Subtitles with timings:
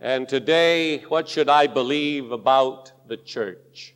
[0.00, 3.94] And today, what should I believe about the church?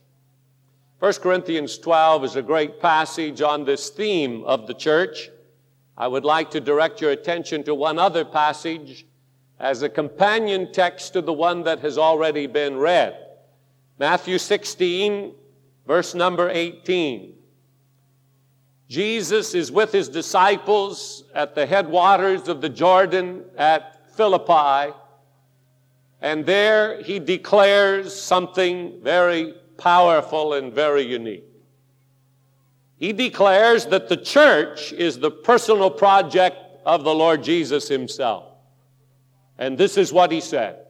[0.99, 5.29] 1 Corinthians 12 is a great passage on this theme of the church.
[5.97, 9.05] I would like to direct your attention to one other passage
[9.59, 13.15] as a companion text to the one that has already been read.
[13.97, 15.33] Matthew 16,
[15.85, 17.35] verse number 18.
[18.87, 24.93] Jesus is with his disciples at the headwaters of the Jordan at Philippi,
[26.21, 31.45] and there he declares something very powerful and very unique.
[32.97, 38.43] He declares that the church is the personal project of the Lord Jesus himself.
[39.57, 40.85] And this is what he said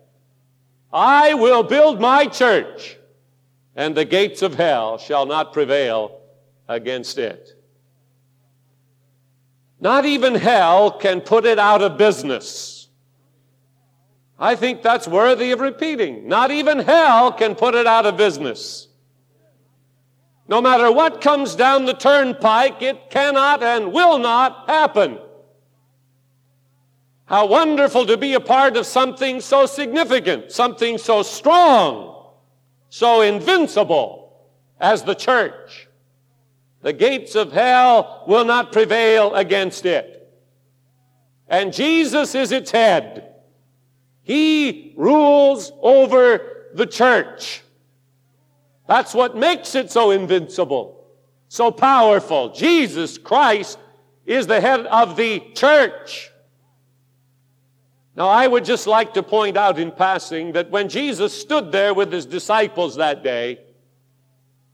[0.91, 2.97] I will build my church,
[3.75, 6.21] and the gates of hell shall not prevail
[6.67, 7.55] against it.
[9.79, 12.78] Not even hell can put it out of business.
[14.39, 16.27] I think that's worthy of repeating.
[16.27, 18.87] Not even hell can put it out of business.
[20.47, 25.19] No matter what comes down the turnpike, it cannot and will not happen.
[27.25, 32.25] How wonderful to be a part of something so significant, something so strong,
[32.89, 34.47] so invincible
[34.79, 35.87] as the church.
[36.81, 40.15] The gates of hell will not prevail against it.
[41.47, 43.28] And Jesus is its head.
[44.29, 47.63] He rules over the church.
[48.87, 51.03] That's what makes it so invincible,
[51.47, 52.49] so powerful.
[52.49, 53.79] Jesus Christ
[54.27, 56.29] is the head of the church.
[58.15, 61.95] Now, I would just like to point out in passing that when Jesus stood there
[61.95, 63.61] with his disciples that day,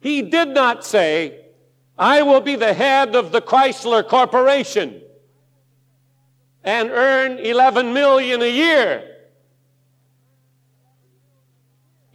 [0.02, 1.46] he did not say,
[1.98, 5.02] I will be the head of the Chrysler Corporation
[6.62, 9.12] and earn 11 million a year.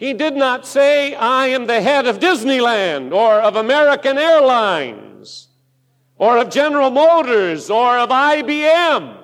[0.01, 5.47] He did not say, I am the head of Disneyland or of American Airlines
[6.17, 9.21] or of General Motors or of IBM.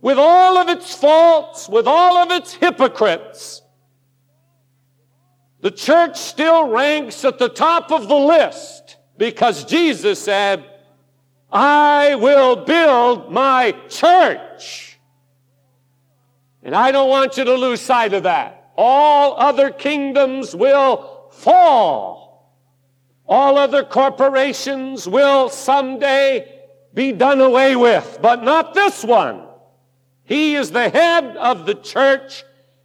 [0.00, 3.62] with all of its faults, with all of its hypocrites,
[5.60, 10.64] the church still ranks at the top of the list because Jesus said,
[11.52, 14.89] I will build my church.
[16.62, 18.72] And I don't want you to lose sight of that.
[18.76, 22.56] All other kingdoms will fall.
[23.26, 26.60] All other corporations will someday
[26.92, 29.46] be done away with, but not this one.
[30.24, 32.44] He is the head of the church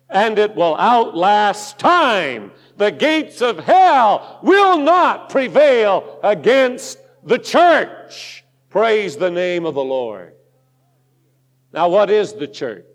[0.10, 2.52] and it will outlast time.
[2.78, 8.44] The gates of hell will not prevail against the church.
[8.70, 10.34] Praise the name of the Lord.
[11.74, 12.86] Now, what is the church?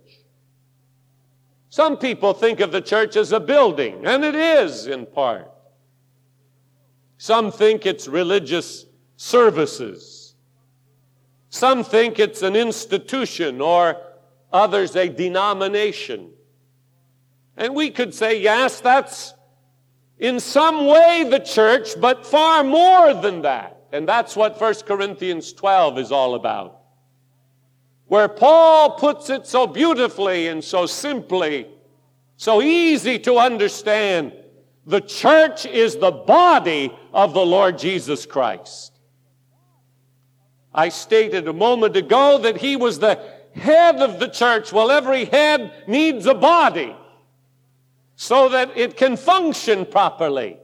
[1.71, 5.51] Some people think of the church as a building, and it is in part.
[7.17, 8.87] Some think it's religious
[9.17, 10.35] services.
[11.49, 13.97] Some think it's an institution or
[14.53, 16.33] others a denomination.
[17.57, 19.35] And we could say, yes, that's
[20.19, 23.85] in some way the church, but far more than that.
[23.93, 26.80] And that's what 1 Corinthians 12 is all about.
[28.11, 31.69] Where Paul puts it so beautifully and so simply,
[32.37, 34.33] so easy to understand.
[34.85, 38.99] The church is the body of the Lord Jesus Christ.
[40.75, 43.17] I stated a moment ago that he was the
[43.55, 44.73] head of the church.
[44.73, 46.97] Well, every head needs a body
[48.17, 50.59] so that it can function properly.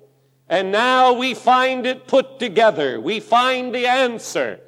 [0.49, 3.01] And now we find it put together.
[3.01, 4.63] We find the answer.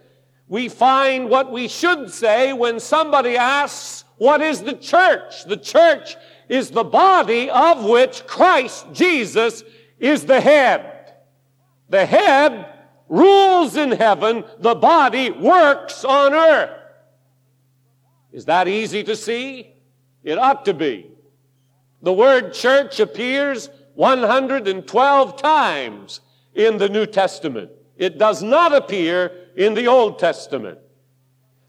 [0.48, 5.44] We find what we should say when somebody asks, What is the church?
[5.44, 6.16] The church
[6.48, 9.62] is the body of which Christ Jesus
[9.98, 11.12] is the head.
[11.90, 12.66] The head
[13.08, 16.70] rules in heaven, the body works on earth.
[18.32, 19.74] Is that easy to see?
[20.22, 21.10] It ought to be.
[22.02, 26.20] The word church appears 112 times
[26.54, 27.70] in the New Testament.
[27.96, 30.78] It does not appear in the Old Testament.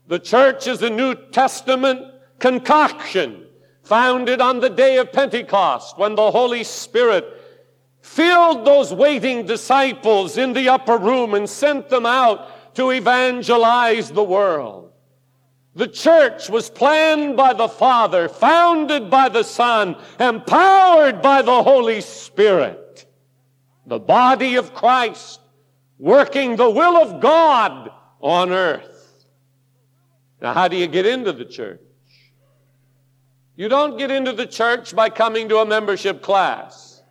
[0.08, 2.06] The church is a New Testament
[2.38, 3.48] concoction
[3.82, 7.26] founded on the day of Pentecost when the Holy Spirit
[8.02, 14.24] filled those waiting disciples in the upper room and sent them out to evangelize the
[14.24, 14.92] world.
[15.74, 22.02] The church was planned by the Father, founded by the Son, empowered by the Holy
[22.02, 23.08] Spirit.
[23.88, 25.40] The body of Christ
[26.00, 27.92] working the will of God
[28.22, 29.26] on earth.
[30.42, 31.82] Now, how do you get into the church?
[33.56, 37.04] You don't get into the church by coming to a membership class.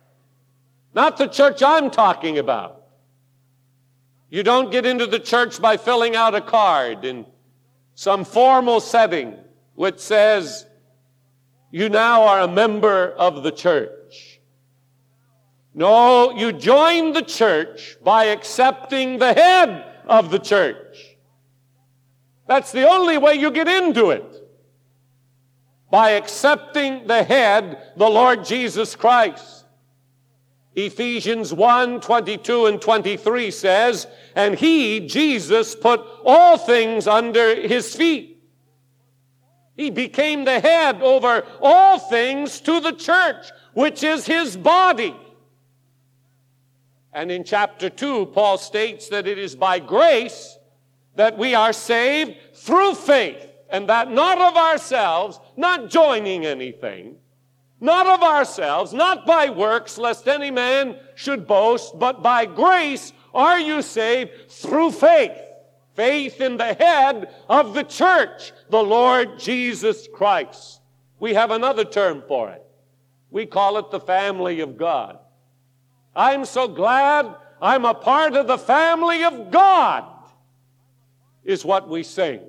[0.95, 2.87] Not the church I'm talking about.
[4.31, 7.27] You don't get into the church by filling out a card in
[7.93, 9.35] some formal setting
[9.75, 10.65] which says,
[11.71, 13.91] you now are a member of the church.
[15.73, 21.17] No, you join the church by accepting the head of the church.
[22.47, 24.25] That's the only way you get into it
[25.91, 29.65] by accepting the head, the Lord Jesus Christ.
[30.75, 38.41] Ephesians 1 22 and 23 says, And he, Jesus, put all things under his feet.
[39.75, 45.15] He became the head over all things to the church, which is his body.
[47.13, 50.57] And in chapter 2, Paul states that it is by grace
[51.15, 57.17] that we are saved through faith and that not of ourselves, not joining anything,
[57.81, 63.59] not of ourselves, not by works, lest any man should boast, but by grace are
[63.59, 65.37] you saved through faith.
[65.95, 70.81] Faith in the head of the church, the Lord Jesus Christ.
[71.19, 72.65] We have another term for it.
[73.31, 75.19] We call it the family of God.
[76.15, 80.05] I'm so glad I'm a part of the family of God,
[81.43, 82.41] is what we sing.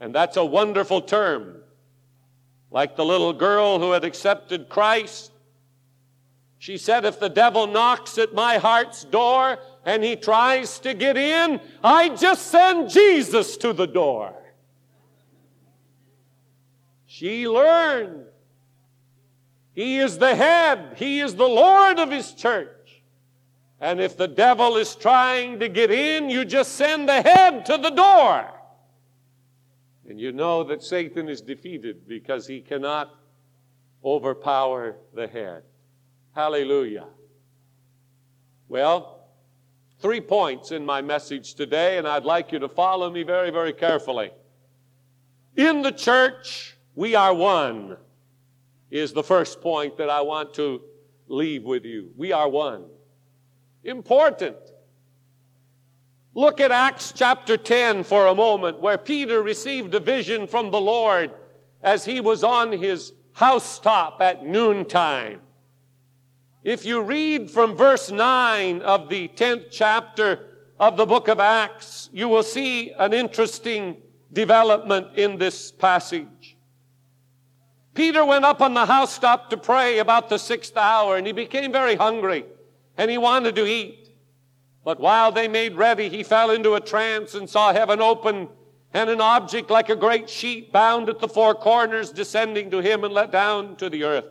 [0.00, 1.56] And that's a wonderful term.
[2.70, 5.30] Like the little girl who had accepted Christ.
[6.58, 11.16] She said, If the devil knocks at my heart's door and he tries to get
[11.16, 14.34] in, I just send Jesus to the door.
[17.06, 18.24] She learned.
[19.74, 23.02] He is the head, He is the Lord of His church.
[23.80, 27.76] And if the devil is trying to get in, you just send the head to
[27.76, 28.50] the door.
[30.08, 33.14] And you know that Satan is defeated because he cannot
[34.04, 35.64] overpower the head.
[36.34, 37.06] Hallelujah.
[38.68, 39.28] Well,
[40.00, 43.72] three points in my message today, and I'd like you to follow me very, very
[43.72, 44.30] carefully.
[45.56, 47.96] In the church, we are one,
[48.94, 50.80] is the first point that I want to
[51.26, 52.12] leave with you.
[52.16, 52.84] We are one.
[53.82, 54.56] Important.
[56.32, 60.80] Look at Acts chapter 10 for a moment, where Peter received a vision from the
[60.80, 61.32] Lord
[61.82, 65.40] as he was on his housetop at noontime.
[66.62, 70.46] If you read from verse 9 of the 10th chapter
[70.78, 73.96] of the book of Acts, you will see an interesting
[74.32, 76.28] development in this passage.
[77.94, 81.70] Peter went up on the housetop to pray about the sixth hour, and he became
[81.72, 82.44] very hungry,
[82.96, 84.10] and he wanted to eat.
[84.84, 88.48] But while they made ready, he fell into a trance and saw heaven open
[88.92, 93.02] and an object like a great sheet bound at the four corners descending to him
[93.02, 94.26] and let down to the earth.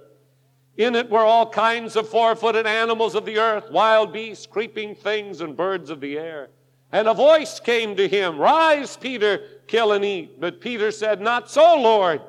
[0.77, 4.95] In it were all kinds of four footed animals of the earth, wild beasts, creeping
[4.95, 6.49] things, and birds of the air.
[6.91, 10.39] And a voice came to him, Rise, Peter, kill and eat.
[10.39, 12.21] But Peter said, Not so, Lord,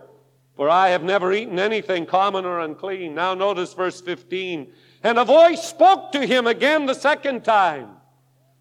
[0.57, 3.15] for I have never eaten anything common or unclean.
[3.15, 4.73] Now notice verse 15.
[5.03, 7.91] And a voice spoke to him again the second time.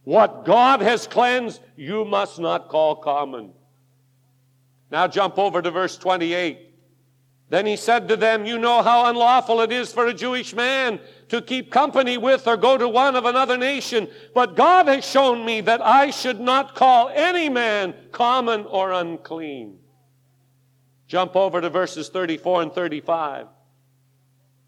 [0.04, 3.54] What God has cleansed, you must not call common.
[4.92, 6.72] Now jump over to verse 28.
[7.50, 11.00] Then he said to them, You know how unlawful it is for a Jewish man
[11.29, 14.08] to keep company with or go to one of another nation.
[14.34, 19.77] But God has shown me that I should not call any man common or unclean.
[21.13, 23.46] Jump over to verses 34 and 35.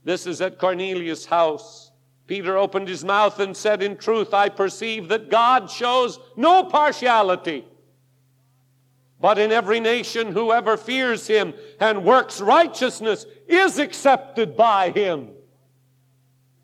[0.04, 1.90] This is at Cornelius' house.
[2.28, 7.66] Peter opened his mouth and said, In truth, I perceive that God shows no partiality.
[9.20, 15.30] But in every nation, whoever fears him and works righteousness is accepted by him.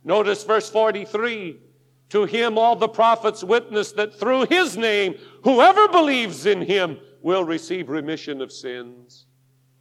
[0.03, 1.59] Notice verse 43.
[2.09, 7.43] To him all the prophets witness that through his name, whoever believes in him will
[7.43, 9.25] receive remission of sins.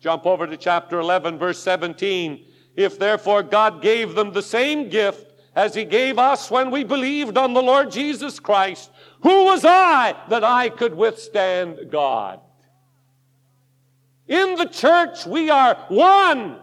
[0.01, 2.47] Jump over to chapter 11, verse 17.
[2.75, 7.37] If therefore God gave them the same gift, as he gave us when we believed
[7.37, 8.91] on the Lord Jesus Christ.
[9.23, 12.41] Who was I that I could withstand God?
[14.29, 16.61] In the church, we are one.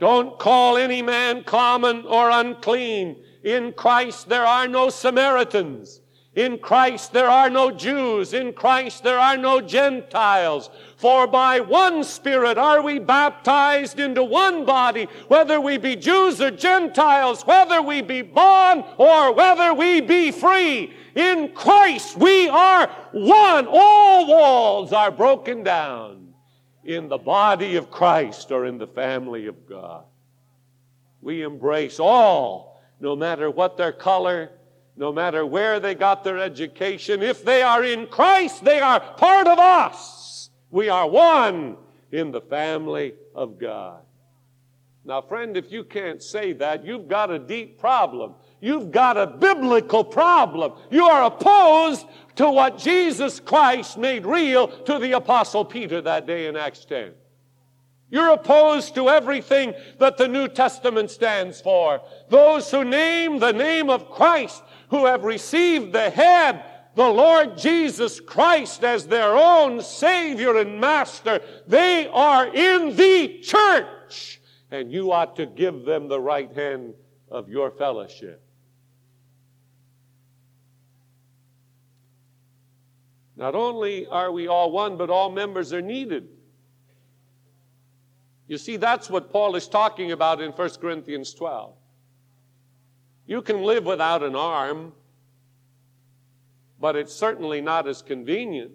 [0.00, 3.22] Don't call any man common or unclean.
[3.44, 6.00] In Christ, there are no Samaritans.
[6.34, 8.32] In Christ there are no Jews.
[8.32, 10.70] In Christ there are no Gentiles.
[10.96, 16.52] For by one Spirit are we baptized into one body, whether we be Jews or
[16.52, 20.92] Gentiles, whether we be bond or whether we be free.
[21.16, 23.66] In Christ we are one.
[23.68, 26.32] All walls are broken down
[26.84, 30.04] in the body of Christ or in the family of God.
[31.20, 34.50] We embrace all, no matter what their color,
[35.00, 37.22] no matter where they got their education.
[37.22, 40.50] If they are in Christ, they are part of us.
[40.70, 41.78] We are one
[42.12, 44.02] in the family of God.
[45.02, 48.34] Now, friend, if you can't say that, you've got a deep problem.
[48.60, 50.74] You've got a biblical problem.
[50.90, 52.04] You are opposed
[52.36, 57.12] to what Jesus Christ made real to the Apostle Peter that day in Acts 10.
[58.10, 62.02] You're opposed to everything that the New Testament stands for.
[62.28, 66.64] Those who name the name of Christ, who have received the head,
[66.96, 74.40] the Lord Jesus Christ as their own Savior and Master, they are in the church.
[74.70, 76.94] And you ought to give them the right hand
[77.30, 78.42] of your fellowship.
[83.36, 86.28] Not only are we all one, but all members are needed.
[88.48, 91.74] You see, that's what Paul is talking about in 1 Corinthians 12.
[93.30, 94.92] You can live without an arm,
[96.80, 98.72] but it's certainly not as convenient.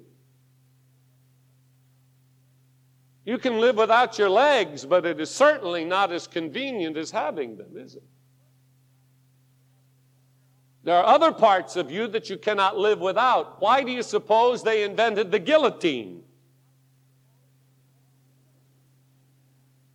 [3.25, 7.57] You can live without your legs, but it is certainly not as convenient as having
[7.57, 8.03] them, is it?
[10.85, 13.61] There are other parts of you that you cannot live without.
[13.61, 16.23] Why do you suppose they invented the guillotine?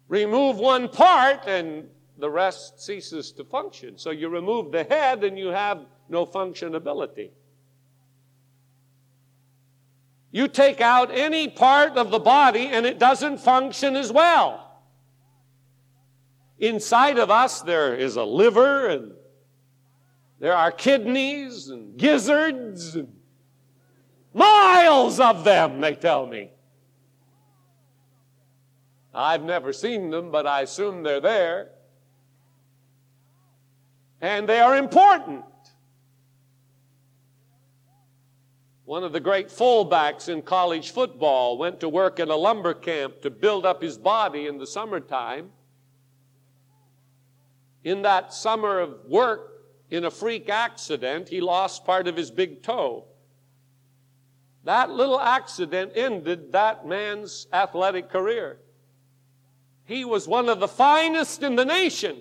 [0.09, 1.89] Remove one part and
[2.21, 3.99] the rest ceases to function.
[3.99, 7.31] So you remove the head and you have no functionability.
[10.31, 14.67] You take out any part of the body and it doesn't function as well.
[16.59, 19.13] Inside of us, there is a liver and
[20.41, 23.15] there are kidneys and gizzards, and
[24.33, 26.51] miles of them, they tell me.
[29.13, 31.73] I've never seen them, but I assume they're there.
[34.21, 35.45] And they are important.
[38.85, 43.23] One of the great fullbacks in college football went to work in a lumber camp
[43.23, 45.51] to build up his body in the summertime.
[47.85, 52.63] In that summer of work, in a freak accident, he lost part of his big
[52.63, 53.07] toe.
[54.65, 58.59] That little accident ended that man's athletic career.
[59.85, 62.19] He was one of the finest in the nation.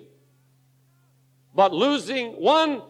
[1.56, 2.82] But losing one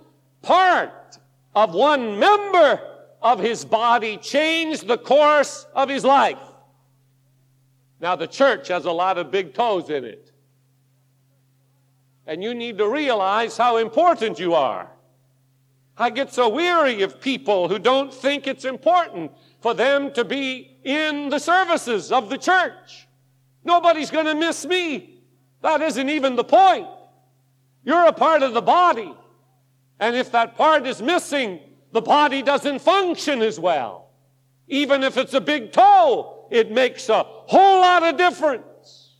[0.42, 1.18] part
[1.56, 2.82] of one member
[3.22, 6.38] of his body changed the course of his life.
[8.00, 10.32] Now, the church has a lot of big toes in it.
[12.25, 14.89] And you need to realize how important you are.
[15.98, 20.78] I get so weary of people who don't think it's important for them to be
[20.86, 23.08] in the services of the church.
[23.66, 25.22] Nobody's going to miss me.
[25.62, 26.88] That isn't even the point.
[27.89, 29.12] You're a part of the body.
[30.00, 31.60] And if that part is missing,
[31.91, 34.12] the body doesn't function as well.
[34.67, 39.15] Even if it's a big toe, it makes a whole lot of difference.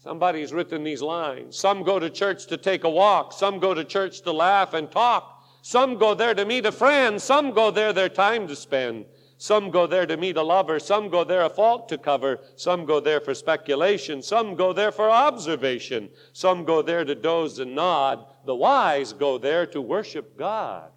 [0.00, 1.56] Somebody's written these lines.
[1.56, 3.32] Some go to church to take a walk.
[3.32, 5.42] Some go to church to laugh and talk.
[5.62, 7.22] Some go there to meet a friend.
[7.22, 9.06] Some go there their time to spend.
[9.38, 10.80] Some go there to meet a lover.
[10.80, 12.40] Some go there a fault to cover.
[12.56, 14.20] Some go there for speculation.
[14.20, 16.10] Some go there for observation.
[16.32, 18.26] Some go there to doze and nod.
[18.44, 20.90] The wise go there to worship God.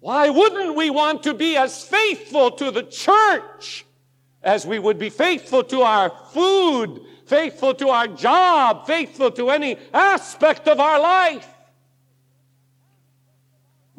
[0.00, 3.84] Why wouldn't we want to be as faithful to the church
[4.42, 9.76] as we would be faithful to our food, faithful to our job, faithful to any
[9.92, 11.46] aspect of our life.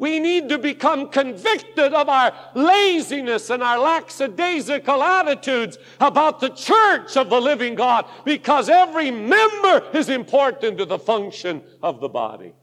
[0.00, 7.18] We need to become convicted of our laziness and our lackadaisical attitudes about the church
[7.18, 12.54] of the living God because every member is important to the function of the body.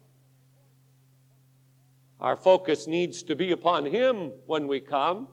[2.20, 5.28] Our focus needs to be upon Him when we come.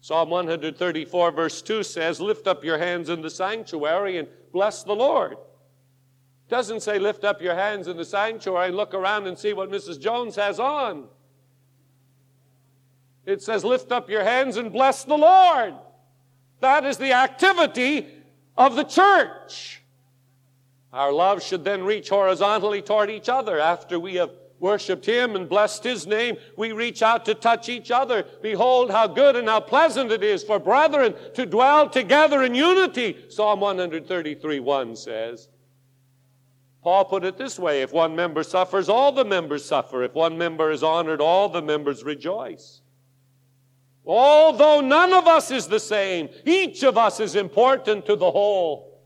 [0.00, 4.94] Psalm 134, verse 2 says, Lift up your hands in the sanctuary and bless the
[4.94, 5.36] Lord.
[6.50, 9.70] Doesn't say lift up your hands in the sanctuary and look around and see what
[9.70, 10.00] Mrs.
[10.00, 11.04] Jones has on.
[13.24, 15.74] It says lift up your hands and bless the Lord.
[16.58, 18.08] That is the activity
[18.58, 19.80] of the church.
[20.92, 25.48] Our love should then reach horizontally toward each other after we have worshiped him and
[25.48, 28.24] blessed his name, we reach out to touch each other.
[28.42, 33.16] Behold, how good and how pleasant it is for brethren to dwell together in unity.
[33.28, 35.48] Psalm 133 1 says.
[36.82, 40.02] Paul put it this way if one member suffers, all the members suffer.
[40.02, 42.80] If one member is honored, all the members rejoice.
[44.06, 49.02] Although none of us is the same, each of us is important to the whole.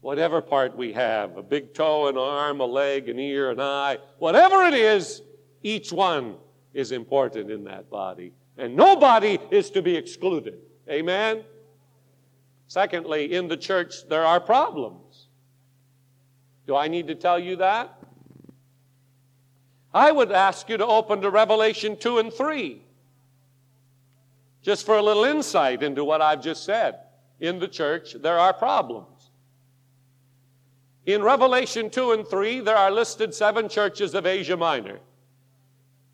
[0.00, 3.98] Whatever part we have a big toe, an arm, a leg, an ear, an eye
[4.18, 5.22] whatever it is,
[5.62, 6.36] each one
[6.72, 8.32] is important in that body.
[8.58, 10.58] And nobody is to be excluded.
[10.88, 11.42] Amen?
[12.66, 15.07] Secondly, in the church, there are problems.
[16.68, 17.98] Do I need to tell you that?
[19.94, 22.82] I would ask you to open to Revelation 2 and 3,
[24.60, 26.98] just for a little insight into what I've just said.
[27.40, 29.30] In the church, there are problems.
[31.06, 34.98] In Revelation 2 and 3, there are listed seven churches of Asia Minor,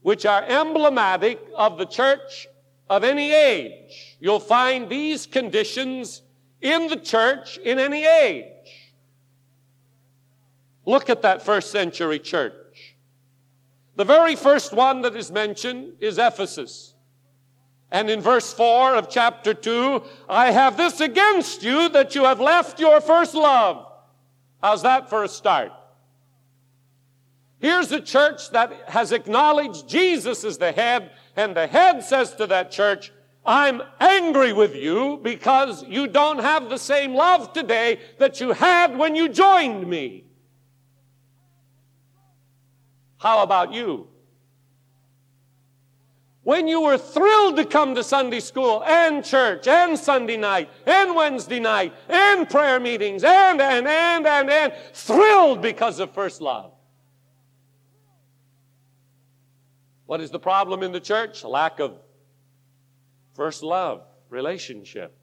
[0.02, 2.46] which are emblematic of the church
[2.88, 4.16] of any age.
[4.20, 6.22] You'll find these conditions
[6.60, 8.53] in the church in any age.
[10.86, 12.96] Look at that first century church.
[13.96, 16.94] The very first one that is mentioned is Ephesus.
[17.90, 22.40] And in verse 4 of chapter 2, I have this against you that you have
[22.40, 23.86] left your first love.
[24.60, 25.70] How's that for a start?
[27.60, 32.46] Here's a church that has acknowledged Jesus as the head, and the head says to
[32.48, 33.12] that church,
[33.46, 38.98] I'm angry with you because you don't have the same love today that you had
[38.98, 40.24] when you joined me.
[43.24, 44.06] How about you?
[46.42, 51.16] When you were thrilled to come to Sunday school and church and Sunday night and
[51.16, 56.72] Wednesday night and prayer meetings and, and, and, and, and, thrilled because of first love.
[60.04, 61.42] What is the problem in the church?
[61.44, 61.96] Lack of
[63.34, 65.16] First love, relationship.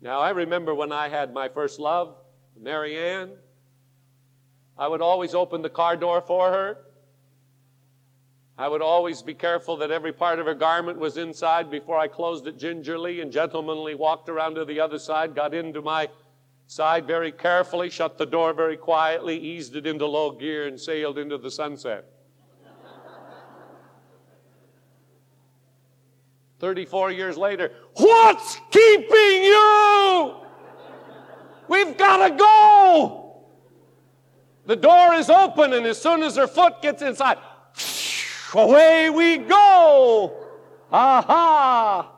[0.00, 2.16] Now, I remember when I had my first love,
[2.56, 3.32] Mary Ann,
[4.76, 6.78] I would always open the car door for her.
[8.56, 12.06] I would always be careful that every part of her garment was inside before I
[12.06, 16.08] closed it gingerly and gentlemanly walked around to the other side, got into my
[16.66, 21.18] side very carefully, shut the door very quietly, eased it into low gear, and sailed
[21.18, 22.04] into the sunset.
[26.60, 30.36] 34 years later, what's keeping you?
[31.68, 33.23] We've got to go.
[34.66, 37.38] The door is open, and as soon as her foot gets inside,
[38.54, 40.46] away we go.
[40.90, 42.10] Aha!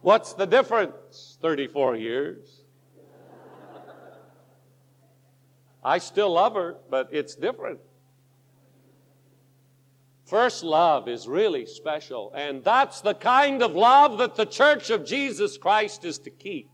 [0.00, 1.38] What's the difference?
[1.42, 2.62] 34 years.
[5.82, 7.80] I still love her, but it's different.
[10.24, 15.04] First love is really special, and that's the kind of love that the church of
[15.04, 16.68] Jesus Christ is to keep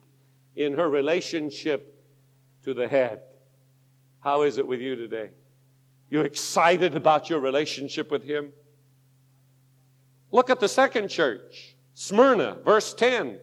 [0.56, 2.02] in her relationship
[2.64, 3.20] to the head.
[4.22, 5.30] How is it with you today?
[6.08, 8.52] You excited about your relationship with him?
[10.30, 13.38] Look at the second church, Smyrna, verse 10.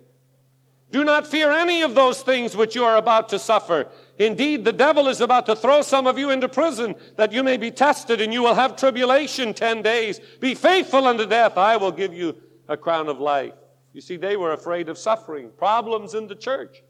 [0.91, 3.89] Do not fear any of those things which you are about to suffer.
[4.17, 7.57] Indeed, the devil is about to throw some of you into prison that you may
[7.57, 10.19] be tested and you will have tribulation 10 days.
[10.39, 11.57] Be faithful unto death.
[11.57, 12.37] I will give you
[12.67, 13.53] a crown of life.
[13.93, 16.81] You see, they were afraid of suffering, problems in the church.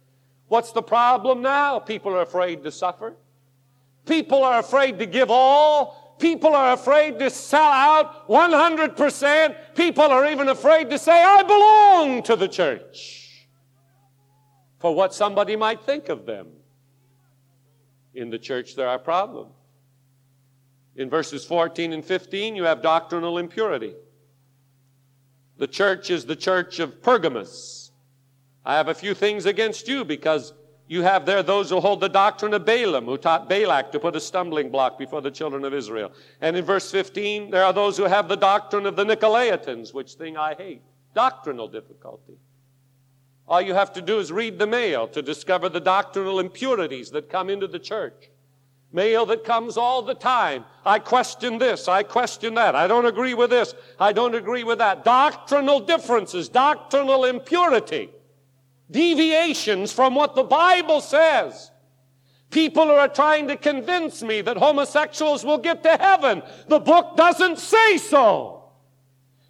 [0.47, 1.79] What's the problem now?
[1.79, 3.15] People are afraid to suffer.
[4.05, 6.17] People are afraid to give all.
[6.19, 9.55] People are afraid to sell out 100%.
[9.75, 13.47] People are even afraid to say, I belong to the church
[14.79, 16.47] for what somebody might think of them
[18.13, 19.53] in the church there are problems.
[20.95, 23.93] In verses 14 and 15, you have doctrinal impurity.
[25.57, 27.91] The church is the church of Pergamos.
[28.65, 30.53] I have a few things against you because
[30.89, 34.15] you have there those who hold the doctrine of Balaam, who taught Balak to put
[34.15, 36.11] a stumbling block before the children of Israel.
[36.41, 40.13] And in verse 15, there are those who have the doctrine of the Nicolaitans, which
[40.13, 40.81] thing I hate.
[41.13, 42.39] Doctrinal difficulty.
[43.47, 47.29] All you have to do is read the mail to discover the doctrinal impurities that
[47.29, 48.31] come into the church.
[48.91, 50.65] Mail that comes all the time.
[50.83, 51.87] I question this.
[51.87, 52.75] I question that.
[52.75, 53.75] I don't agree with this.
[53.99, 55.05] I don't agree with that.
[55.05, 58.09] Doctrinal differences, doctrinal impurity,
[58.91, 61.71] deviations from what the Bible says.
[62.49, 66.41] People are trying to convince me that homosexuals will get to heaven.
[66.67, 68.71] The book doesn't say so.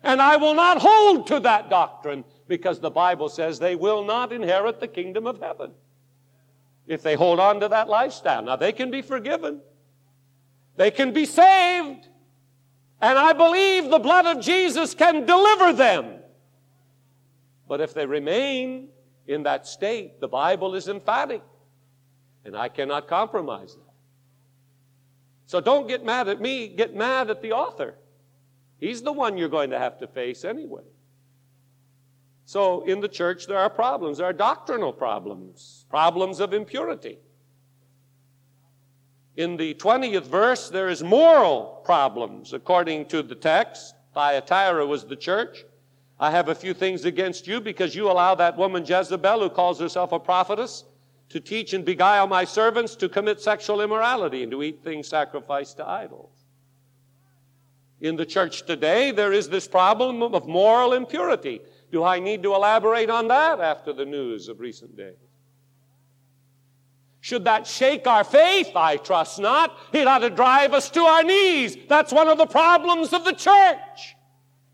[0.04, 4.34] And I will not hold to that doctrine because the Bible says they will not
[4.34, 5.72] inherit the kingdom of heaven
[6.88, 8.42] if they hold on to that lifestyle.
[8.42, 9.62] Now, they can be forgiven,
[10.76, 12.08] they can be saved,
[13.00, 16.16] and I believe the blood of Jesus can deliver them.
[17.68, 18.90] But if they remain
[19.30, 21.44] in that state, the Bible is emphatic.
[22.44, 23.94] And I cannot compromise that.
[25.46, 27.96] So don't get mad at me, get mad at the author.
[28.80, 30.84] He's the one you're going to have to face anyway.
[32.46, 34.18] So in the church, there are problems.
[34.18, 37.20] There are doctrinal problems, problems of impurity.
[39.38, 43.94] In the 20th verse, there is moral problems, according to the text.
[44.16, 45.66] Thyatira was the church.
[46.20, 49.80] I have a few things against you because you allow that woman Jezebel, who calls
[49.80, 50.84] herself a prophetess,
[51.30, 55.78] to teach and beguile my servants to commit sexual immorality and to eat things sacrificed
[55.78, 56.32] to idols.
[58.02, 61.62] In the church today, there is this problem of moral impurity.
[61.92, 65.16] Do I need to elaborate on that after the news of recent days?
[67.22, 68.72] Should that shake our faith?
[68.76, 69.78] I trust not.
[69.92, 71.78] It ought to drive us to our knees.
[71.88, 74.16] That's one of the problems of the church.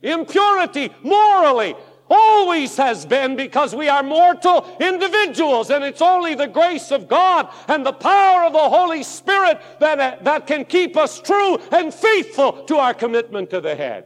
[0.06, 1.76] Impurity, morally,
[2.08, 7.50] always has been because we are mortal individuals and it's only the grace of God
[7.68, 12.64] and the power of the Holy Spirit that, that can keep us true and faithful
[12.66, 14.06] to our commitment to the head.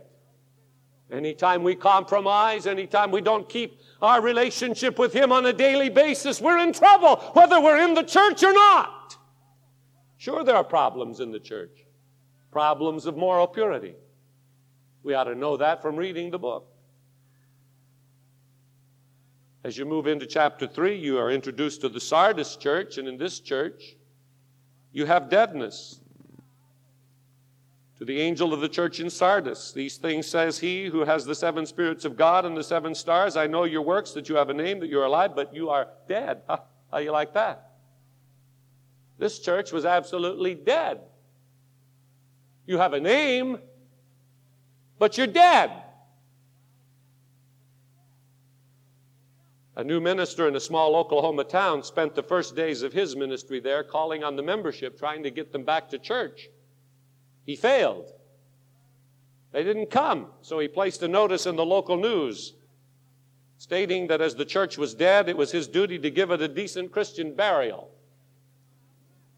[1.11, 6.39] Anytime we compromise, anytime we don't keep our relationship with Him on a daily basis,
[6.39, 9.17] we're in trouble, whether we're in the church or not.
[10.17, 11.85] Sure, there are problems in the church,
[12.51, 13.95] problems of moral purity.
[15.03, 16.67] We ought to know that from reading the book.
[19.63, 23.17] As you move into chapter 3, you are introduced to the Sardis church, and in
[23.17, 23.97] this church,
[24.91, 25.99] you have deadness
[27.97, 29.73] to the angel of the church in Sardis.
[29.73, 33.35] These things says he who has the seven spirits of God and the seven stars.
[33.35, 35.89] I know your works, that you have a name, that you're alive, but you are
[36.07, 36.41] dead.
[36.47, 37.71] How, how you like that?
[39.17, 41.01] This church was absolutely dead.
[42.65, 43.59] You have a name,
[44.99, 45.71] but you're dead.
[49.75, 53.61] A new minister in a small Oklahoma town spent the first days of his ministry
[53.61, 56.49] there calling on the membership, trying to get them back to church.
[57.45, 58.11] He failed.
[59.53, 62.53] They didn't come, so he placed a notice in the local news
[63.59, 66.47] stating that as the church was dead, it was his duty to give it a
[66.47, 67.91] decent Christian burial.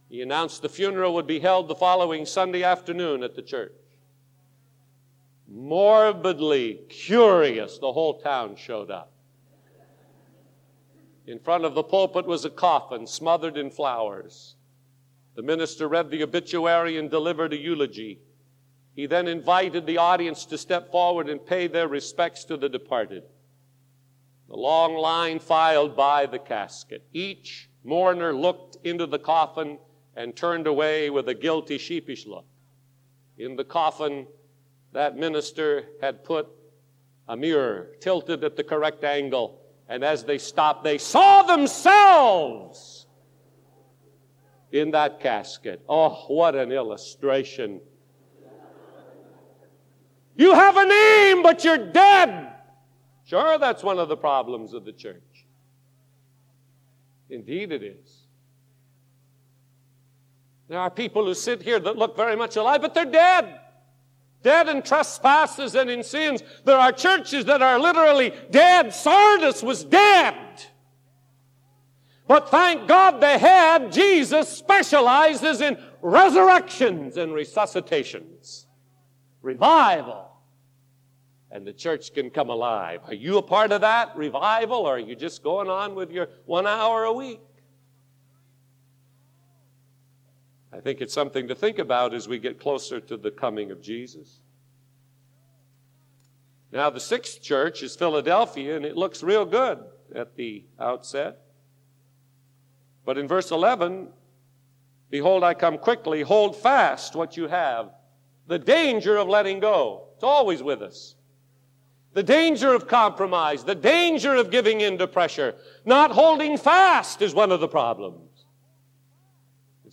[0.09, 3.73] He announced the funeral would be held the following Sunday afternoon at the church.
[5.53, 9.11] Morbidly curious, the whole town showed up.
[11.27, 14.55] In front of the pulpit was a coffin smothered in flowers.
[15.35, 18.19] The minister read the obituary and delivered a eulogy.
[18.95, 23.23] He then invited the audience to step forward and pay their respects to the departed.
[24.47, 27.05] The long line filed by the casket.
[27.13, 29.79] Each mourner looked into the coffin
[30.15, 32.45] and turned away with a guilty, sheepish look.
[33.37, 34.27] In the coffin,
[34.93, 36.47] that minister had put
[37.27, 43.05] a mirror tilted at the correct angle, and as they stopped, they saw themselves
[44.71, 45.83] in that casket.
[45.87, 47.81] Oh, what an illustration.
[50.35, 52.53] You have a name, but you're dead.
[53.25, 55.45] Sure, that's one of the problems of the church.
[57.29, 58.27] Indeed, it is.
[60.67, 63.60] There are people who sit here that look very much alive, but they're dead.
[64.43, 66.41] Dead in trespasses and in sins.
[66.65, 68.93] There are churches that are literally dead.
[68.93, 70.35] Sardis was dead.
[72.27, 78.65] But thank God the head, Jesus, specializes in resurrections and resuscitations,
[79.41, 80.29] revival.
[81.51, 83.01] And the church can come alive.
[83.07, 86.29] Are you a part of that revival, or are you just going on with your
[86.45, 87.41] one hour a week?
[90.73, 93.81] I think it's something to think about as we get closer to the coming of
[93.81, 94.39] Jesus.
[96.71, 99.83] Now, the sixth church is Philadelphia, and it looks real good
[100.15, 101.41] at the outset.
[103.05, 104.07] But in verse 11,
[105.09, 107.91] behold, I come quickly, hold fast what you have.
[108.47, 111.15] The danger of letting go, it's always with us.
[112.13, 115.55] The danger of compromise, the danger of giving in to pressure,
[115.85, 118.30] not holding fast is one of the problems.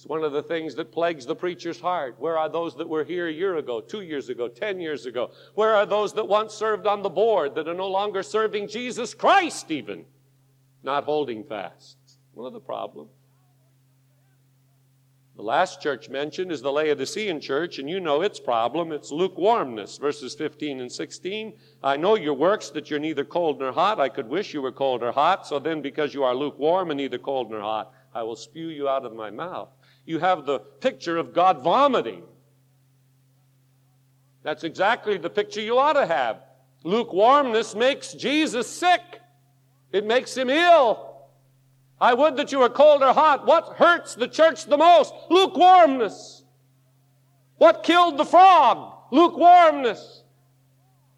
[0.08, 2.16] One of the things that plagues the preacher's heart.
[2.18, 5.32] Where are those that were here a year ago, two years ago, ten years ago?
[5.54, 9.12] Where are those that once served on the board that are no longer serving Jesus
[9.12, 10.06] Christ, even?
[10.82, 11.98] Not holding fast.
[12.32, 13.10] One of the problems.
[15.36, 18.92] The last church mentioned is the Laodicean church, and you know its problem.
[18.92, 21.52] It's lukewarmness, verses 15 and 16.
[21.82, 24.00] I know your works, that you're neither cold nor hot.
[24.00, 25.46] I could wish you were cold or hot.
[25.46, 28.88] So then, because you are lukewarm and neither cold nor hot, I will spew you
[28.88, 29.68] out of my mouth.
[30.08, 32.22] You have the picture of God vomiting.
[34.42, 36.40] That's exactly the picture you ought to have.
[36.82, 39.02] Lukewarmness makes Jesus sick,
[39.92, 41.26] it makes him ill.
[42.00, 43.44] I would that you were cold or hot.
[43.44, 45.12] What hurts the church the most?
[45.28, 46.42] Lukewarmness.
[47.58, 48.94] What killed the frog?
[49.10, 50.22] Lukewarmness.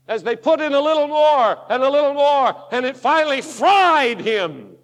[0.09, 4.20] As they put in a little more and a little more, and it finally fried
[4.20, 4.74] him.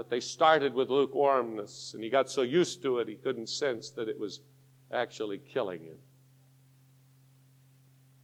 [0.00, 3.90] But they started with lukewarmness, and he got so used to it he couldn't sense
[3.90, 4.40] that it was
[4.90, 5.98] actually killing him.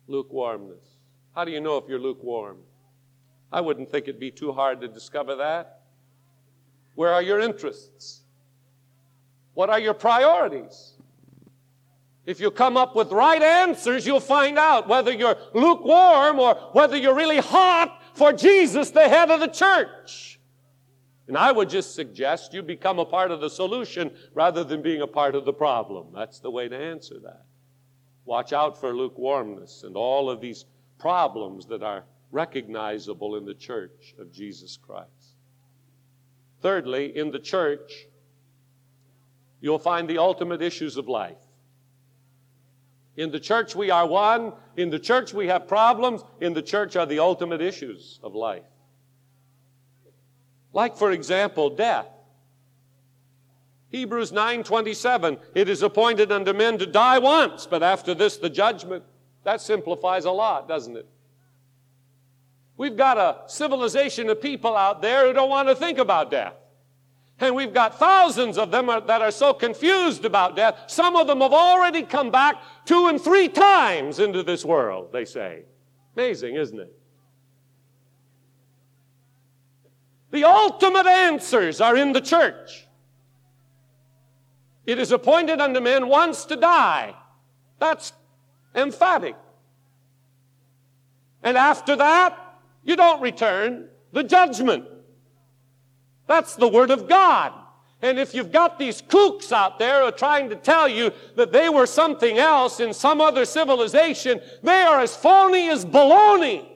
[0.06, 0.96] Lukewarmness.
[1.34, 2.56] How do you know if you're lukewarm?
[3.52, 5.82] I wouldn't think it'd be too hard to discover that.
[6.94, 8.22] Where are your interests?
[9.52, 10.94] What are your priorities?
[12.24, 16.96] If you come up with right answers, you'll find out whether you're lukewarm or whether
[16.96, 20.35] you're really hot for Jesus, the head of the church.
[21.28, 25.02] And I would just suggest you become a part of the solution rather than being
[25.02, 26.08] a part of the problem.
[26.14, 27.44] That's the way to answer that.
[28.24, 30.64] Watch out for lukewarmness and all of these
[30.98, 35.36] problems that are recognizable in the church of Jesus Christ.
[36.60, 38.06] Thirdly, in the church,
[39.60, 41.38] you'll find the ultimate issues of life.
[43.16, 44.52] In the church, we are one.
[44.76, 46.22] In the church, we have problems.
[46.40, 48.64] In the church are the ultimate issues of life.
[50.76, 52.06] Like, for example, death.
[53.88, 59.02] Hebrews 9:27 It is appointed unto men to die once, but after this the judgment.
[59.44, 61.08] That simplifies a lot, doesn't it?
[62.76, 66.52] We've got a civilization of people out there who don't want to think about death.
[67.40, 70.78] And we've got thousands of them that are so confused about death.
[70.88, 75.24] Some of them have already come back two and three times into this world, they
[75.24, 75.62] say.
[76.14, 76.94] Amazing, isn't it?
[80.30, 82.86] The ultimate answers are in the church.
[84.84, 87.14] It is appointed unto men once to die.
[87.78, 88.12] That's
[88.74, 89.36] emphatic.
[91.42, 92.38] And after that,
[92.84, 94.84] you don't return the judgment.
[96.26, 97.52] That's the Word of God.
[98.02, 101.52] And if you've got these kooks out there who are trying to tell you that
[101.52, 106.66] they were something else in some other civilization, they are as phony as baloney.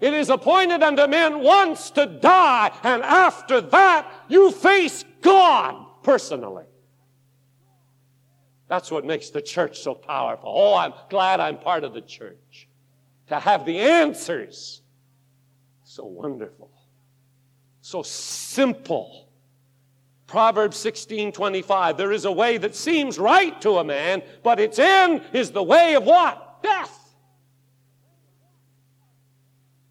[0.00, 6.64] It is appointed unto men once to die, and after that, you face God personally.
[8.68, 10.52] That's what makes the church so powerful.
[10.54, 12.68] Oh, I'm glad I'm part of the church
[13.28, 14.82] to have the answers.
[15.84, 16.70] So wonderful.
[17.80, 19.30] So simple.
[20.26, 21.96] Proverbs 16 25.
[21.96, 25.62] There is a way that seems right to a man, but its end is the
[25.62, 26.62] way of what?
[26.62, 26.97] Death.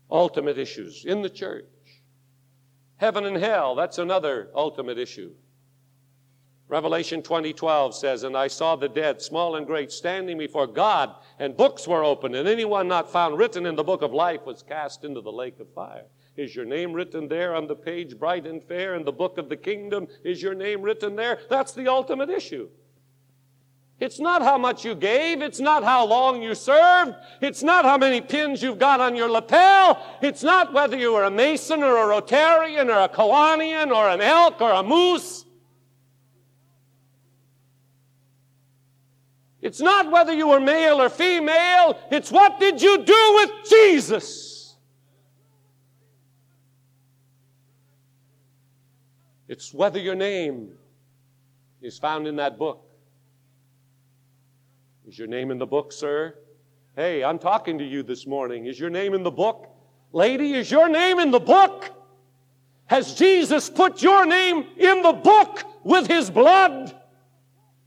[0.09, 1.65] Ultimate issues in the church.
[2.97, 5.33] Heaven and hell, that's another ultimate issue.
[6.69, 11.55] Revelation 20:12 says, "And I saw the dead, small and great, standing before God, and
[11.55, 15.05] books were opened, and anyone not found written in the book of life was cast
[15.05, 18.63] into the lake of fire." Is your name written there on the page, bright and
[18.63, 20.07] fair, in the book of the kingdom?
[20.23, 21.39] Is your name written there?
[21.49, 22.69] That's the ultimate issue.
[23.99, 25.41] It's not how much you gave.
[25.41, 27.15] It's not how long you served.
[27.41, 29.99] It's not how many pins you've got on your lapel.
[30.21, 34.21] It's not whether you were a Mason or a Rotarian or a Kiwanian or an
[34.21, 35.45] elk or a moose.
[39.61, 44.75] It's not whether you were male or female, it's what did you do with Jesus?
[49.47, 50.73] It's whether your name
[51.81, 52.86] is found in that book.
[55.07, 56.35] Is your name in the book, sir?
[56.97, 58.65] Hey, I'm talking to you this morning.
[58.65, 59.69] Is your name in the book?
[60.11, 61.89] Lady, is your name in the book?
[62.87, 66.93] Has Jesus put your name in the book with his blood?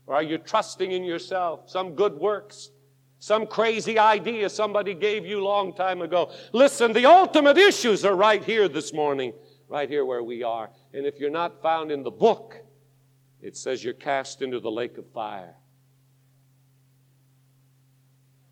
[0.07, 2.71] Or are you trusting in yourself, some good works,
[3.19, 6.31] some crazy idea somebody gave you long time ago?
[6.53, 9.31] Listen, the ultimate issues are right here this morning,
[9.67, 10.71] right here where we are.
[10.91, 12.57] And if you're not found in the book,
[13.43, 15.55] it says you're cast into the lake of fire.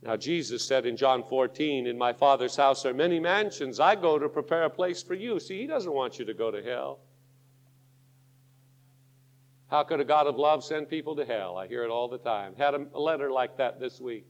[0.02, 3.80] Now, Jesus said in John 14, In my Father's house are many mansions.
[3.80, 5.40] I go to prepare a place for you.
[5.40, 7.00] See, He doesn't want you to go to hell.
[9.70, 11.58] How could a God of love send people to hell?
[11.58, 12.56] I hear it all the time.
[12.58, 14.26] Had a letter like that this week.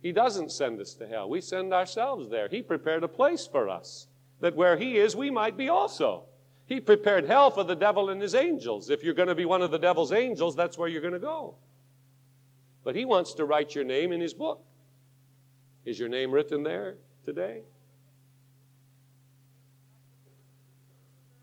[0.00, 1.28] He doesn't send us to hell.
[1.28, 2.48] We send ourselves there.
[2.48, 4.08] He prepared a place for us
[4.40, 6.24] that where He is, we might be also.
[6.66, 8.88] He prepared hell for the devil and his angels.
[8.88, 11.18] If you're going to be one of the devil's angels, that's where you're going to
[11.18, 11.56] go.
[12.84, 14.62] But He wants to write your name in His book.
[15.84, 17.62] Is your name written there today?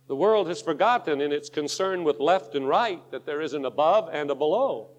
[0.08, 3.66] The world has forgotten in its concern with left and right that there is an
[3.66, 4.90] above and a below.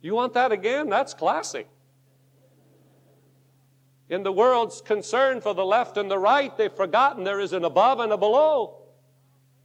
[0.00, 0.88] You want that again?
[0.88, 1.68] That's classic.
[4.08, 7.64] In the world's concern for the left and the right, they've forgotten there is an
[7.64, 8.78] above and a below.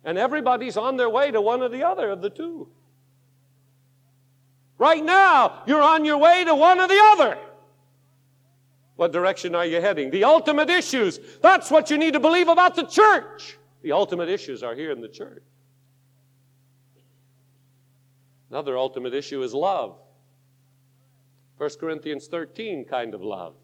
[0.06, 2.70] And everybody's on their way to one or the other of the two.
[4.78, 7.38] Right now, you're on your way to one or the other.
[8.96, 10.10] What direction are you heading?
[10.12, 11.20] The ultimate issues.
[11.42, 13.58] That's what you need to believe about the church.
[13.84, 15.44] The ultimate issues are here in the church.
[18.50, 19.98] Another ultimate issue is love.
[21.58, 23.56] 1 Corinthians 13 kind of love.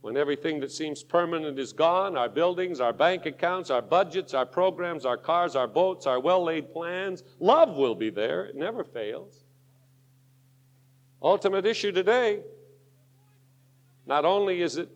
[0.00, 4.44] When everything that seems permanent is gone, our buildings, our bank accounts, our budgets, our
[4.44, 8.44] programs, our cars, our boats, our well laid plans, love will be there.
[8.44, 9.43] It never fails.
[11.24, 12.42] Ultimate issue today.
[14.06, 14.90] Not only is it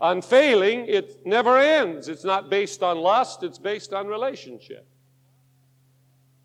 [0.00, 2.08] unfailing, it never ends.
[2.08, 4.86] It's not based on lust, it's based on relationship.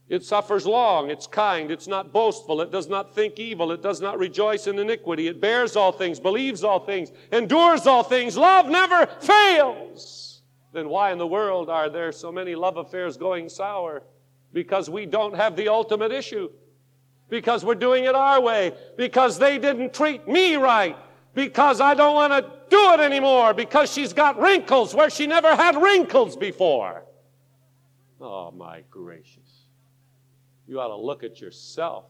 [0.07, 4.01] It suffers long, it's kind, it's not boastful, it does not think evil, it does
[4.01, 8.35] not rejoice in iniquity, it bears all things, believes all things, endures all things.
[8.35, 10.41] Love never fails.
[10.73, 14.01] Then why in the world are there so many love affairs going sour?
[14.51, 16.49] Because we don't have the ultimate issue.
[17.29, 18.73] Because we're doing it our way.
[18.97, 20.97] Because they didn't treat me right.
[21.33, 23.53] Because I don't want to do it anymore.
[23.53, 27.03] Because she's got wrinkles where she never had wrinkles before.
[28.19, 29.65] Oh, my gracious.
[30.67, 32.05] You ought to look at yourself.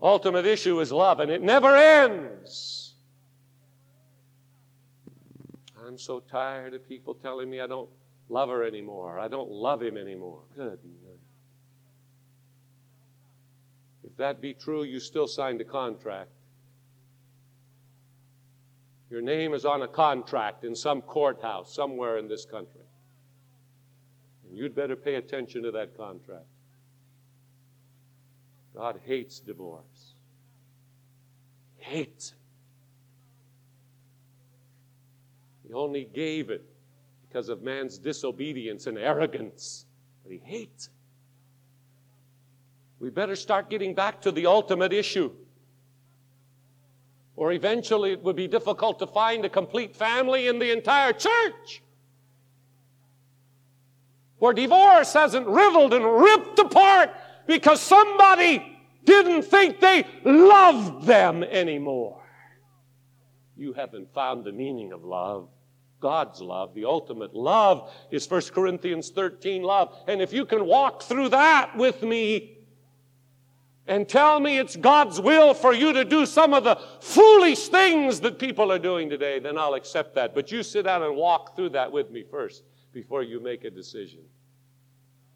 [0.00, 2.92] Ultimate issue is love, and it never ends.
[5.86, 7.88] I'm so tired of people telling me I don't
[8.28, 9.18] love her anymore.
[9.18, 10.40] I don't love him anymore.
[10.56, 10.78] Good.
[14.04, 16.30] If that be true, you still signed a contract.
[19.10, 22.80] Your name is on a contract in some courthouse somewhere in this country.
[24.48, 26.46] And you'd better pay attention to that contract.
[28.74, 30.14] God hates divorce.
[31.78, 32.38] Hates it.
[35.68, 36.73] He only gave it
[37.34, 39.86] because of man's disobedience and arrogance,
[40.22, 40.92] but he hates it.
[43.00, 45.32] We better start getting back to the ultimate issue.
[47.34, 51.82] Or eventually it would be difficult to find a complete family in the entire church
[54.38, 57.10] where divorce hasn't riddled and ripped apart
[57.48, 62.22] because somebody didn't think they loved them anymore.
[63.56, 65.48] You haven't found the meaning of love.
[66.04, 69.96] God's love, the ultimate love, is 1 Corinthians 13 love.
[70.06, 72.58] And if you can walk through that with me
[73.86, 78.20] and tell me it's God's will for you to do some of the foolish things
[78.20, 80.34] that people are doing today, then I'll accept that.
[80.34, 83.70] But you sit down and walk through that with me first before you make a
[83.70, 84.24] decision.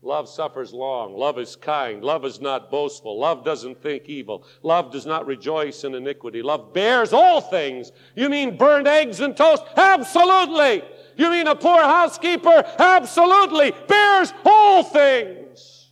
[0.01, 1.17] Love suffers long.
[1.17, 2.05] Love is kind.
[2.05, 3.19] Love is not boastful.
[3.19, 4.45] Love doesn't think evil.
[4.63, 6.41] Love does not rejoice in iniquity.
[6.41, 7.91] Love bears all things.
[8.15, 9.65] You mean burned eggs and toast?
[9.77, 10.83] Absolutely.
[11.17, 12.63] You mean a poor housekeeper?
[12.79, 13.73] Absolutely.
[13.89, 15.91] Bears all things.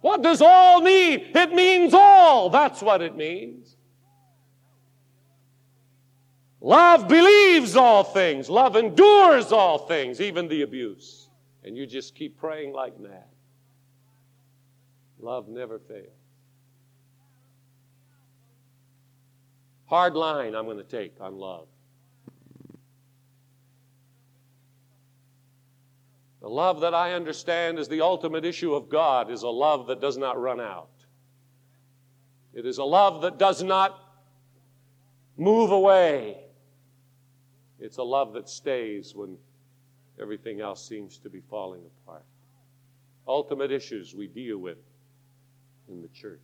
[0.00, 1.30] What does all mean?
[1.34, 2.50] It means all.
[2.50, 3.76] That's what it means.
[6.60, 8.48] Love believes all things.
[8.48, 11.23] Love endures all things, even the abuse
[11.64, 13.24] and you just keep praying like mad.
[15.18, 16.08] Love never fails.
[19.86, 21.66] Hard line I'm going to take on love.
[26.42, 30.02] The love that I understand is the ultimate issue of God is a love that
[30.02, 30.90] does not run out.
[32.52, 33.98] It is a love that does not
[35.38, 36.36] move away.
[37.78, 39.38] It's a love that stays when
[40.20, 42.24] Everything else seems to be falling apart.
[43.26, 44.78] Ultimate issues we deal with
[45.88, 46.40] in the church.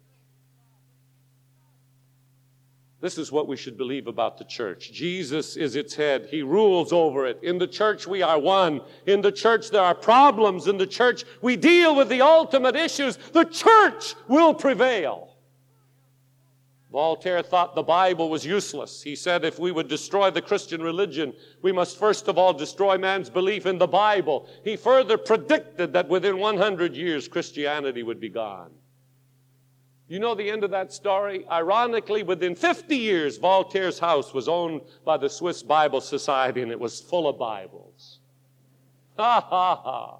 [3.00, 4.92] This is what we should believe about the church.
[4.92, 6.28] Jesus is its head.
[6.30, 7.38] He rules over it.
[7.42, 8.82] In the church, we are one.
[9.06, 10.66] In the church, there are problems.
[10.66, 13.16] In the church, we deal with the ultimate issues.
[13.16, 15.29] The church will prevail.
[16.90, 19.00] Voltaire thought the Bible was useless.
[19.00, 22.98] He said if we would destroy the Christian religion, we must first of all destroy
[22.98, 24.48] man's belief in the Bible.
[24.64, 28.72] He further predicted that within 100 years, Christianity would be gone.
[30.08, 31.46] You know the end of that story?
[31.48, 36.80] Ironically, within 50 years, Voltaire's house was owned by the Swiss Bible Society and it
[36.80, 38.18] was full of Bibles.
[39.16, 40.16] Ha ha ha.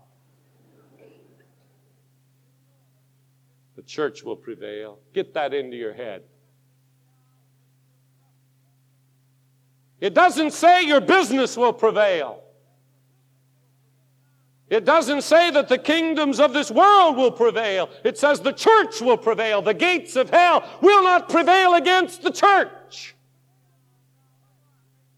[3.75, 5.01] The church will prevail.
[5.13, 6.23] Get that into your head.
[10.01, 12.43] It doesn't say your business will prevail.
[14.71, 17.91] It doesn't say that the kingdoms of this world will prevail.
[18.05, 19.63] It says the church will prevail.
[19.63, 23.17] The gates of hell will not prevail against the church.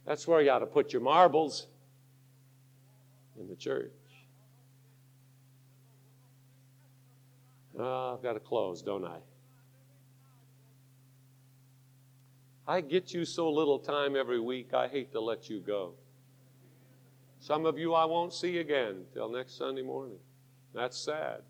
[0.07, 1.67] That's where you ought to put your marbles
[3.39, 3.93] in the church.
[7.79, 9.19] Oh, I've got to close, don't I?
[12.67, 15.95] I get you so little time every week, I hate to let you go.
[17.41, 20.19] Some of you I won't see again till next Sunday morning.
[20.73, 21.43] That's sad.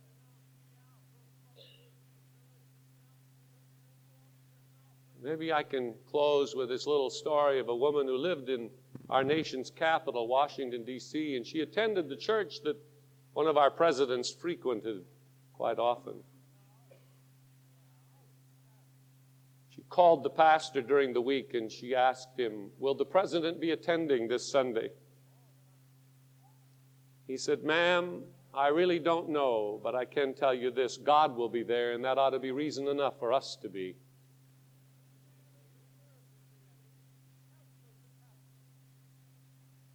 [5.22, 8.70] Maybe I can close with this little story of a woman who lived in
[9.10, 12.76] our nation's capital, Washington, D.C., and she attended the church that
[13.34, 15.04] one of our presidents frequented
[15.52, 16.14] quite often.
[19.92, 24.26] Called the pastor during the week and she asked him, Will the president be attending
[24.26, 24.88] this Sunday?
[27.26, 28.22] He said, Ma'am,
[28.54, 32.02] I really don't know, but I can tell you this God will be there, and
[32.06, 33.94] that ought to be reason enough for us to be.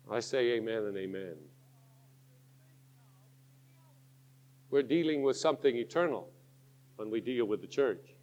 [0.10, 1.36] I say amen and amen.
[4.70, 6.30] We're dealing with something eternal
[6.98, 8.17] when we deal with the church.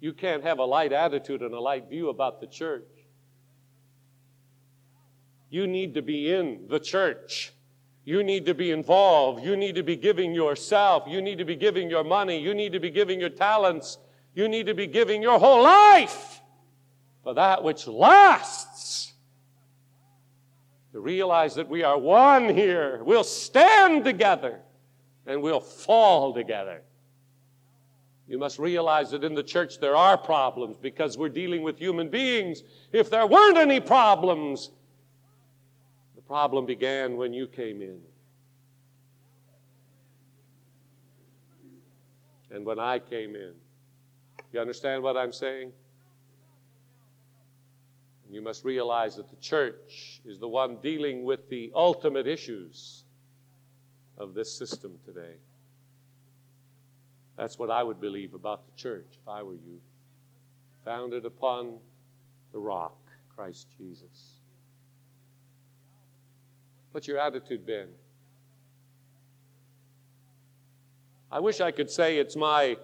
[0.00, 2.84] You can't have a light attitude and a light view about the church.
[5.50, 7.52] You need to be in the church.
[8.04, 9.44] You need to be involved.
[9.44, 11.04] You need to be giving yourself.
[11.06, 12.40] You need to be giving your money.
[12.40, 13.98] You need to be giving your talents.
[14.34, 16.40] You need to be giving your whole life
[17.22, 19.12] for that which lasts.
[20.92, 23.02] To realize that we are one here.
[23.04, 24.60] We'll stand together
[25.26, 26.82] and we'll fall together.
[28.30, 32.08] You must realize that in the church there are problems because we're dealing with human
[32.08, 32.62] beings.
[32.92, 34.70] If there weren't any problems,
[36.14, 37.98] the problem began when you came in.
[42.52, 43.52] And when I came in.
[44.52, 45.72] You understand what I'm saying?
[48.30, 53.02] You must realize that the church is the one dealing with the ultimate issues
[54.18, 55.34] of this system today.
[57.40, 59.80] That's what I would believe about the church if I were you.
[60.84, 61.78] Founded upon
[62.52, 62.98] the rock,
[63.34, 64.40] Christ Jesus.
[66.92, 67.88] What's your attitude been?
[71.32, 72.76] I wish I could say it's my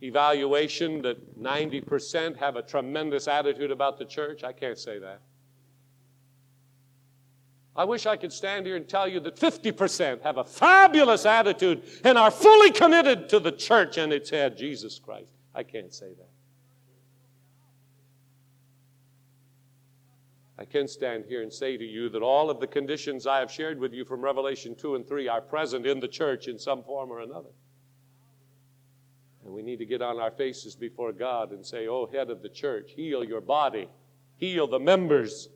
[0.00, 4.44] evaluation that 90% have a tremendous attitude about the church.
[4.44, 5.20] I can't say that.
[7.80, 11.82] I wish I could stand here and tell you that 50% have a fabulous attitude
[12.04, 15.32] and are fully committed to the church and its head, Jesus Christ.
[15.54, 16.28] I can't say that.
[20.58, 23.50] I can stand here and say to you that all of the conditions I have
[23.50, 26.82] shared with you from Revelation 2 and 3 are present in the church in some
[26.82, 27.48] form or another.
[29.42, 32.42] And we need to get on our faces before God and say, Oh, head of
[32.42, 33.88] the church, heal your body,
[34.36, 35.48] heal the members,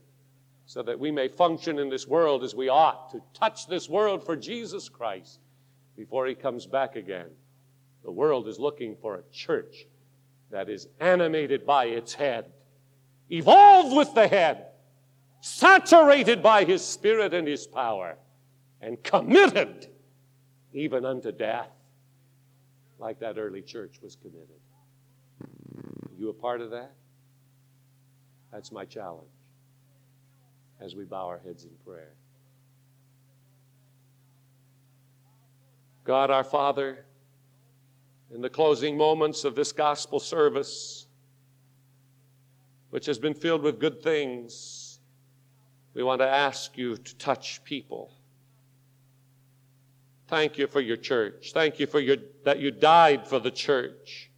[0.67, 4.25] so that we may function in this world as we ought to touch this world
[4.25, 5.41] for Jesus Christ
[5.97, 7.29] before He comes back again.
[8.03, 9.87] The world is looking for a church
[10.51, 12.47] that is animated by its head,
[13.31, 14.67] evolved with the head
[15.41, 18.17] saturated by His Spirit and His power,
[18.81, 19.89] and committed
[20.73, 21.69] even unto death,
[22.99, 24.49] like that early church was committed.
[25.43, 26.93] Are you a part of that?
[28.51, 29.34] That's my challenge
[30.81, 32.13] as we bow our heads in prayer.
[36.05, 37.05] God our Father,
[38.33, 41.07] in the closing moments of this gospel service,
[42.91, 45.01] which has been filled with good things,
[45.95, 48.13] we want to ask you to touch people.
[50.29, 51.53] Thank you for your church.
[51.53, 54.31] Thank you for your, that you died for the church.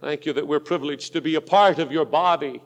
[0.00, 2.62] Thank you that we're privileged to be a part of your body.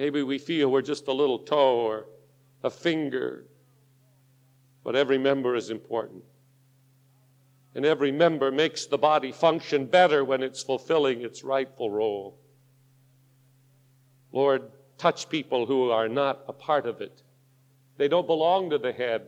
[0.00, 2.06] Maybe we feel we're just a little toe or
[2.62, 3.44] a finger,
[4.82, 6.24] but every member is important.
[7.74, 12.38] And every member makes the body function better when it's fulfilling its rightful role.
[14.32, 17.20] Lord, touch people who are not a part of it.
[17.98, 19.26] They don't belong to the head.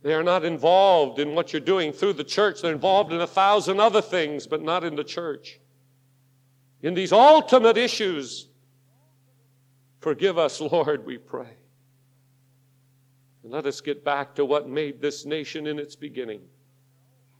[0.00, 2.62] They are not involved in what you're doing through the church.
[2.62, 5.60] They're involved in a thousand other things, but not in the church.
[6.82, 8.48] In these ultimate issues,
[10.00, 11.56] forgive us, Lord, we pray.
[13.42, 16.42] And let us get back to what made this nation in its beginning.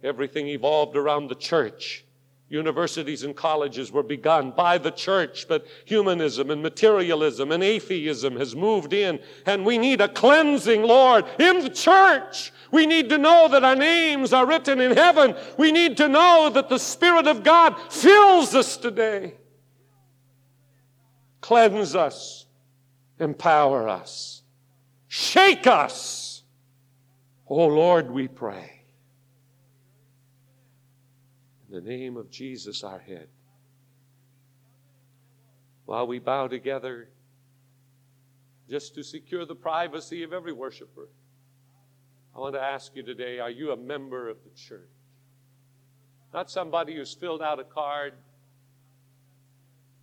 [0.03, 2.05] Everything evolved around the church
[2.51, 8.57] Universities and colleges were begun by the church, but humanism and materialism and atheism has
[8.57, 12.51] moved in, and we need a cleansing, Lord, in the church.
[12.72, 15.34] We need to know that our names are written in heaven.
[15.59, 19.34] We need to know that the Spirit of God fills us today.
[21.42, 22.46] Cleanse us,
[23.20, 24.42] empower us,
[25.07, 26.42] shake us.
[27.46, 28.78] Oh Lord, we pray
[31.68, 33.29] in the name of Jesus, our head.
[35.85, 37.09] While we bow together,
[38.68, 41.09] just to secure the privacy of every worshiper,
[42.35, 44.91] I want to ask you today are you a member of the church?
[46.35, 48.14] Not somebody who's filled out a card,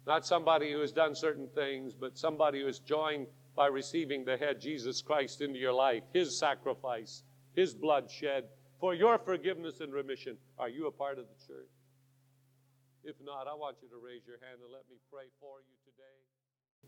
[0.08, 4.38] not somebody who has done certain things, but somebody who has joined by receiving the
[4.38, 7.24] head, Jesus Christ, into your life, his sacrifice,
[7.54, 8.46] his blood shed
[8.80, 10.38] for your forgiveness and remission.
[10.58, 11.72] Are you a part of the church?
[13.04, 15.85] If not, I want you to raise your hand and let me pray for you.